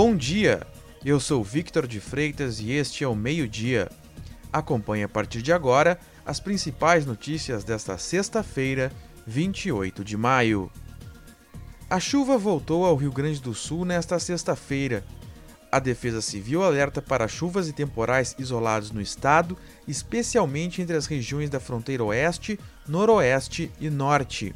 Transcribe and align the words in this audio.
Bom 0.00 0.14
dia! 0.14 0.64
Eu 1.04 1.18
sou 1.18 1.42
Victor 1.42 1.84
de 1.84 1.98
Freitas 1.98 2.60
e 2.60 2.70
este 2.70 3.02
é 3.02 3.08
o 3.08 3.16
Meio-Dia. 3.16 3.90
Acompanhe 4.52 5.02
a 5.02 5.08
partir 5.08 5.42
de 5.42 5.52
agora 5.52 5.98
as 6.24 6.38
principais 6.38 7.04
notícias 7.04 7.64
desta 7.64 7.98
sexta-feira, 7.98 8.92
28 9.26 10.04
de 10.04 10.16
maio. 10.16 10.70
A 11.90 11.98
chuva 11.98 12.38
voltou 12.38 12.86
ao 12.86 12.94
Rio 12.94 13.10
Grande 13.10 13.42
do 13.42 13.52
Sul 13.52 13.84
nesta 13.84 14.20
sexta-feira. 14.20 15.04
A 15.68 15.80
Defesa 15.80 16.22
Civil 16.22 16.62
alerta 16.62 17.02
para 17.02 17.26
chuvas 17.26 17.68
e 17.68 17.72
temporais 17.72 18.36
isolados 18.38 18.92
no 18.92 19.00
estado, 19.00 19.58
especialmente 19.88 20.80
entre 20.80 20.96
as 20.96 21.06
regiões 21.06 21.50
da 21.50 21.58
fronteira 21.58 22.04
oeste, 22.04 22.56
noroeste 22.86 23.68
e 23.80 23.90
norte. 23.90 24.54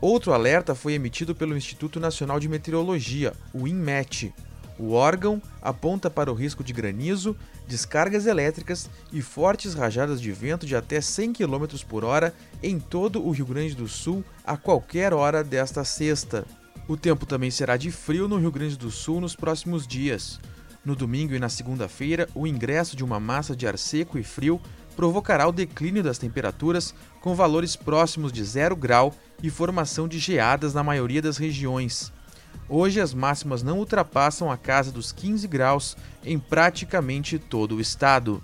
Outro 0.00 0.32
alerta 0.32 0.74
foi 0.74 0.94
emitido 0.94 1.36
pelo 1.36 1.56
Instituto 1.56 2.00
Nacional 2.00 2.40
de 2.40 2.48
Meteorologia, 2.48 3.32
o 3.54 3.68
INMET. 3.68 4.34
O 4.78 4.92
órgão 4.92 5.40
aponta 5.62 6.10
para 6.10 6.30
o 6.30 6.34
risco 6.34 6.62
de 6.62 6.72
granizo, 6.72 7.34
descargas 7.66 8.26
elétricas 8.26 8.90
e 9.12 9.22
fortes 9.22 9.74
rajadas 9.74 10.20
de 10.20 10.30
vento 10.32 10.66
de 10.66 10.76
até 10.76 11.00
100 11.00 11.32
km 11.32 11.66
por 11.88 12.04
hora 12.04 12.34
em 12.62 12.78
todo 12.78 13.24
o 13.24 13.30
Rio 13.30 13.46
Grande 13.46 13.74
do 13.74 13.88
Sul 13.88 14.22
a 14.44 14.56
qualquer 14.56 15.14
hora 15.14 15.42
desta 15.42 15.82
sexta. 15.84 16.44
O 16.86 16.96
tempo 16.96 17.24
também 17.26 17.50
será 17.50 17.76
de 17.76 17.90
frio 17.90 18.28
no 18.28 18.38
Rio 18.38 18.52
Grande 18.52 18.76
do 18.76 18.90
Sul 18.90 19.20
nos 19.20 19.34
próximos 19.34 19.86
dias. 19.86 20.38
No 20.84 20.94
domingo 20.94 21.34
e 21.34 21.38
na 21.40 21.48
segunda-feira, 21.48 22.28
o 22.32 22.46
ingresso 22.46 22.94
de 22.94 23.02
uma 23.02 23.18
massa 23.18 23.56
de 23.56 23.66
ar 23.66 23.76
seco 23.76 24.18
e 24.18 24.22
frio 24.22 24.60
provocará 24.94 25.48
o 25.48 25.52
declínio 25.52 26.02
das 26.02 26.16
temperaturas 26.16 26.94
com 27.20 27.34
valores 27.34 27.74
próximos 27.74 28.32
de 28.32 28.44
zero 28.44 28.76
grau 28.76 29.12
e 29.42 29.50
formação 29.50 30.06
de 30.06 30.18
geadas 30.18 30.74
na 30.74 30.84
maioria 30.84 31.20
das 31.20 31.38
regiões. 31.38 32.12
Hoje 32.68 33.00
as 33.00 33.14
máximas 33.14 33.62
não 33.62 33.78
ultrapassam 33.78 34.50
a 34.50 34.56
casa 34.56 34.90
dos 34.90 35.12
15 35.12 35.46
graus 35.46 35.96
em 36.24 36.38
praticamente 36.38 37.38
todo 37.38 37.76
o 37.76 37.80
estado. 37.80 38.42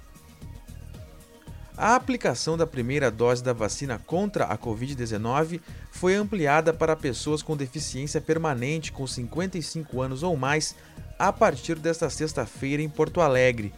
A 1.77 1.97
aplicação 1.97 2.57
da 2.57 2.67
primeira 2.67 3.11
dose 3.11 3.43
da 3.43 3.53
vacina 3.53 3.99
contra 3.99 4.45
a 4.45 4.57
Covid-19 4.57 5.61
foi 5.91 6.15
ampliada 6.15 6.73
para 6.73 6.95
pessoas 6.95 7.43
com 7.43 7.57
deficiência 7.57 8.21
permanente 8.21 8.93
com 8.93 9.07
55 9.07 10.01
anos 10.01 10.23
ou 10.23 10.37
mais 10.37 10.77
a 11.19 11.33
partir 11.33 11.77
desta 11.77 12.09
sexta-feira 12.09 12.83
em 12.83 12.89
Porto 12.89 13.21
Alegre. 13.21 13.73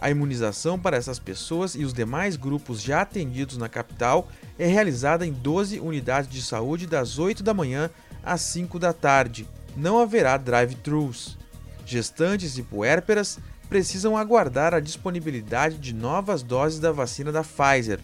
A 0.00 0.10
imunização 0.10 0.78
para 0.78 0.96
essas 0.96 1.18
pessoas 1.18 1.74
e 1.74 1.84
os 1.84 1.92
demais 1.92 2.36
grupos 2.36 2.80
já 2.80 3.02
atendidos 3.02 3.56
na 3.56 3.68
capital 3.68 4.28
é 4.58 4.66
realizada 4.66 5.26
em 5.26 5.32
12 5.32 5.78
unidades 5.80 6.30
de 6.30 6.42
saúde 6.42 6.86
das 6.86 7.18
8 7.18 7.42
da 7.42 7.54
manhã 7.54 7.90
às 8.22 8.40
5 8.40 8.78
da 8.78 8.92
tarde. 8.92 9.46
Não 9.78 10.00
haverá 10.00 10.36
drive-thrus. 10.36 11.38
Gestantes 11.86 12.58
e 12.58 12.64
puérperas 12.64 13.38
precisam 13.68 14.16
aguardar 14.16 14.74
a 14.74 14.80
disponibilidade 14.80 15.78
de 15.78 15.94
novas 15.94 16.42
doses 16.42 16.80
da 16.80 16.90
vacina 16.90 17.30
da 17.30 17.44
Pfizer. 17.44 18.00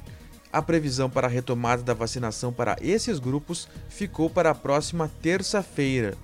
A 0.52 0.62
previsão 0.62 1.10
para 1.10 1.26
a 1.26 1.30
retomada 1.30 1.82
da 1.82 1.92
vacinação 1.92 2.52
para 2.52 2.76
esses 2.80 3.18
grupos 3.18 3.68
ficou 3.88 4.30
para 4.30 4.50
a 4.50 4.54
próxima 4.54 5.10
terça-feira. 5.20 6.16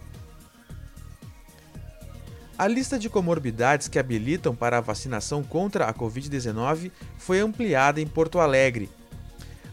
A 2.56 2.68
lista 2.68 2.96
de 2.96 3.10
comorbidades 3.10 3.88
que 3.88 3.98
habilitam 3.98 4.54
para 4.54 4.78
a 4.78 4.82
vacinação 4.82 5.42
contra 5.42 5.86
a 5.86 5.92
Covid-19 5.92 6.92
foi 7.18 7.40
ampliada 7.40 8.00
em 8.00 8.06
Porto 8.06 8.38
Alegre. 8.38 8.88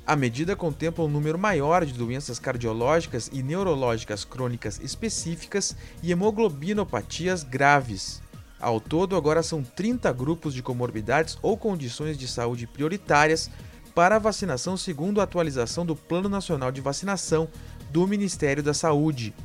A 0.07 0.15
medida 0.15 0.55
contempla 0.55 1.03
um 1.03 1.09
número 1.09 1.37
maior 1.37 1.85
de 1.85 1.91
doenças 1.91 2.39
cardiológicas 2.39 3.29
e 3.33 3.43
neurológicas 3.43 4.23
crônicas 4.23 4.79
específicas 4.79 5.75
e 6.01 6.13
hemoglobinopatias 6.13 7.43
graves. 7.43 8.21
Ao 8.57 8.79
todo, 8.79 9.17
agora 9.17 9.43
são 9.43 9.61
30 9.61 10.13
grupos 10.13 10.53
de 10.53 10.63
comorbidades 10.63 11.37
ou 11.41 11.57
condições 11.57 12.17
de 12.17 12.25
saúde 12.25 12.65
prioritárias 12.65 13.49
para 13.93 14.15
a 14.15 14.19
vacinação 14.19 14.77
segundo 14.77 15.19
a 15.19 15.25
atualização 15.25 15.85
do 15.85 15.93
Plano 15.93 16.29
Nacional 16.29 16.71
de 16.71 16.79
Vacinação 16.79 17.49
do 17.91 18.07
Ministério 18.07 18.63
da 18.63 18.73
Saúde. 18.73 19.35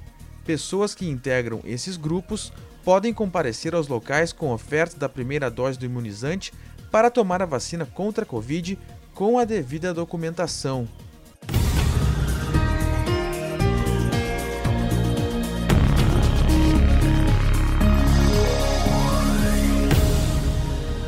Pessoas 0.44 0.94
que 0.94 1.08
integram 1.08 1.60
esses 1.64 1.96
grupos 1.96 2.52
podem 2.84 3.12
comparecer 3.12 3.74
aos 3.74 3.88
locais 3.88 4.32
com 4.32 4.52
oferta 4.52 4.96
da 4.96 5.08
primeira 5.08 5.50
dose 5.50 5.76
do 5.76 5.86
imunizante 5.86 6.52
para 6.88 7.10
tomar 7.10 7.42
a 7.42 7.46
vacina 7.46 7.84
contra 7.84 8.22
a 8.22 8.26
Covid 8.26 8.78
com 9.22 9.38
a 9.38 9.44
devida 9.44 9.94
documentação. 9.94 10.88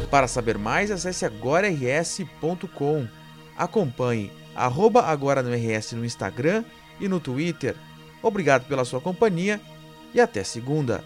Para 0.09 0.29
saber 0.29 0.57
mais, 0.57 0.93
acesse 0.93 1.27
agorars.com. 1.27 3.09
Acompanhe 3.59 4.31
arroba 4.55 5.03
agora 5.03 5.43
no 5.43 5.53
RS 5.53 5.95
no 5.95 6.05
Instagram 6.05 6.63
e 7.01 7.09
no 7.09 7.19
Twitter. 7.19 7.75
Obrigado 8.23 8.69
pela 8.69 8.85
sua 8.85 9.01
companhia 9.01 9.61
e 10.15 10.21
até 10.21 10.45
segunda. 10.45 11.05